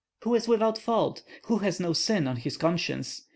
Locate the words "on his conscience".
2.27-3.27